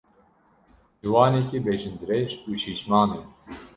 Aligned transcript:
Ciwanekî 1.01 1.57
bejindirêj 1.65 2.29
û 2.47 2.49
şîşman 2.61 3.09
e. 3.19 3.21